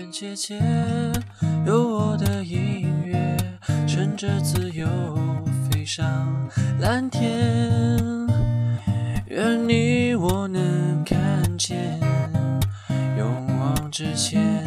[0.00, 0.58] 人姐姐，
[1.66, 3.36] 有我的音乐，
[3.86, 4.88] 乘着自由
[5.70, 6.26] 飞上
[6.80, 8.00] 蓝天。
[9.26, 12.00] 愿你我能看见，
[13.18, 14.64] 勇往直前，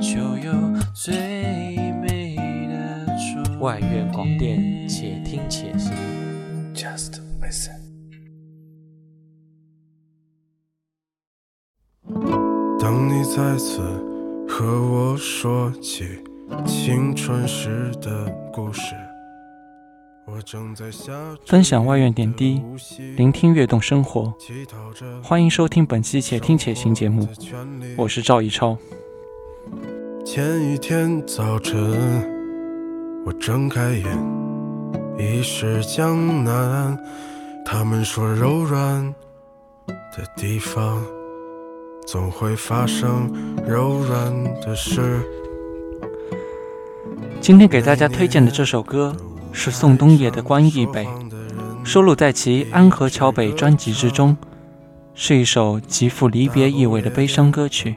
[0.00, 0.52] 就有
[0.94, 1.16] 最
[2.00, 2.36] 美
[2.68, 5.92] 的终外院广电，且听且行。
[6.72, 7.80] Just listen。
[12.80, 13.80] 当你再次
[14.60, 16.22] 和我说起
[16.66, 18.94] 青春时的故事，
[20.26, 21.14] 我正在下
[21.46, 22.62] 分享外院点滴，
[23.16, 24.30] 聆听悦动生活。
[25.22, 27.26] 欢迎收听本期《且听且行》节目，
[27.96, 28.76] 我是赵一超。
[30.26, 31.80] 前一天早晨，
[33.24, 34.04] 我睁开眼，
[35.18, 37.02] 已是江南。
[37.64, 39.14] 他们说柔软
[39.88, 41.02] 的地方，
[42.10, 43.32] 总会发生
[43.64, 45.22] 柔软的事。
[47.40, 49.14] 今天给大家推荐的这首歌
[49.52, 51.06] 是宋冬野的《关忆北》，
[51.84, 54.36] 收录在其《安河桥北》专辑之中，
[55.14, 57.94] 是一首极富离别意味的悲伤歌曲，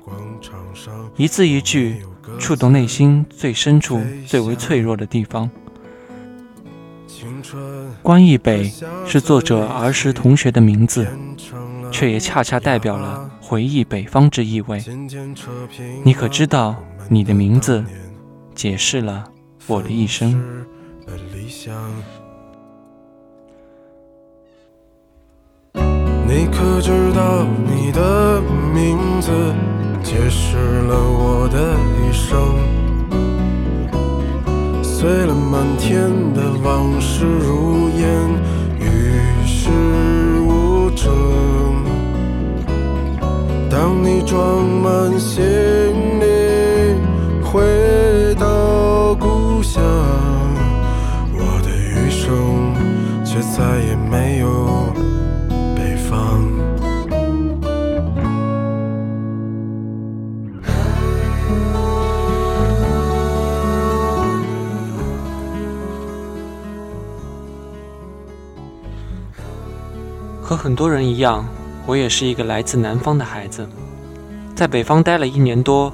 [1.18, 2.04] 一字一句
[2.38, 5.50] 触动内心最深处、最为脆弱的地方。
[8.04, 8.72] 关忆北
[9.08, 11.08] 是作者儿时同学的名字，
[11.94, 14.84] 却也恰恰代表了回忆北方之意味。
[16.04, 16.76] 你可知道
[17.08, 17.86] 你的名字
[18.56, 19.24] 解释了
[19.68, 20.44] 我的一生。
[26.26, 28.42] 你可知道你的
[28.74, 29.32] 名字
[30.02, 32.34] 解释了我的一生？
[34.82, 38.08] 碎了满天的往事如烟，
[38.80, 39.70] 与世
[40.40, 41.43] 无争。
[43.84, 46.96] 当你装满行李
[47.44, 49.84] 回到故乡，
[51.34, 52.74] 我的余生
[53.26, 54.48] 却再也没有
[55.76, 56.48] 北方。
[70.42, 71.46] 和很多人一样，
[71.86, 73.68] 我也是一个来自南方的孩子，
[74.56, 75.92] 在北方待了一年多，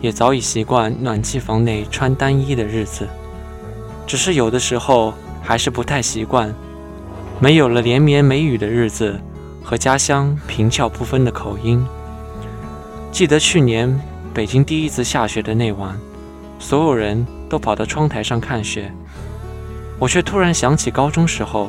[0.00, 3.08] 也早已习惯暖气房内穿单衣的日子。
[4.06, 6.54] 只是有的时候还是不太习惯，
[7.40, 9.18] 没有了连绵梅雨的日子
[9.64, 11.84] 和家乡平翘不分的口音。
[13.10, 14.00] 记得去年
[14.32, 15.98] 北京第一次下雪的那晚，
[16.58, 18.92] 所有人都跑到窗台上看雪，
[19.98, 21.68] 我却突然想起高中时候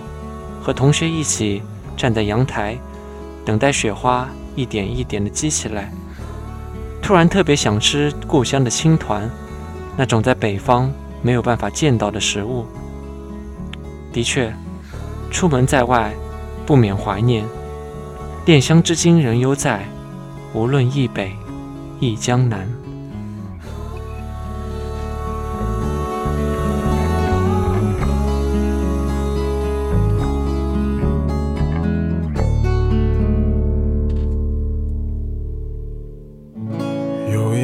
[0.61, 1.61] 和同学一起。
[1.95, 2.75] 站在阳台，
[3.45, 5.91] 等待雪花一点一点的积起来。
[7.01, 9.29] 突然特别想吃故乡的青团，
[9.97, 12.65] 那种在北方没有办法见到的食物。
[14.13, 14.53] 的确，
[15.31, 16.13] 出门在外，
[16.65, 17.45] 不免怀念。
[18.45, 19.85] 恋乡之今仍犹在，
[20.53, 21.31] 无论忆北，
[21.99, 22.67] 忆江南。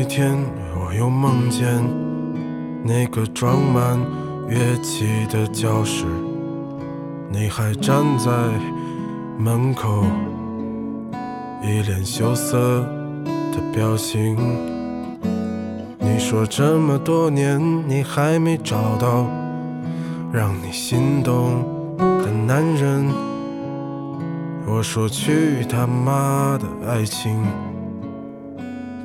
[0.09, 0.35] 天，
[0.75, 1.67] 我又梦见
[2.83, 3.99] 那个装满
[4.49, 6.03] 乐器的教室，
[7.29, 8.31] 你还站在
[9.37, 10.03] 门口，
[11.61, 12.57] 一脸羞涩
[13.53, 14.35] 的表情。
[15.99, 19.27] 你说这么多年你还没找到
[20.33, 21.63] 让你心动
[21.97, 23.05] 的男人，
[24.65, 27.45] 我说去他妈的爱情！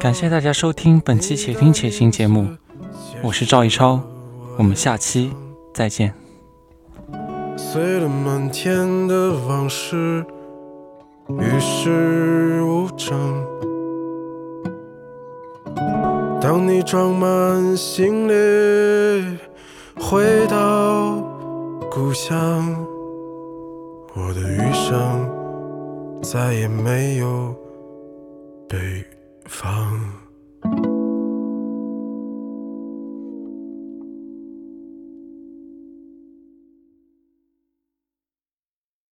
[0.00, 2.48] 感谢大家收听本期《且听且行》节目，
[3.22, 4.00] 我是赵一超，
[4.58, 5.32] 我们下期
[5.72, 6.12] 再见。
[7.56, 10.24] 碎了满天的往事，
[11.28, 13.46] 与世无争。
[16.40, 19.38] 当你装满行李
[20.00, 21.16] 回到
[21.90, 22.74] 故乡，
[24.14, 25.30] 我的余生
[26.22, 27.54] 再也没有
[28.68, 28.78] 北
[29.46, 30.23] 放。